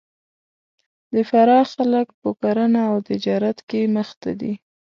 [1.13, 4.53] د فراه خلک په کرهنه او تجارت کې مخ ته دي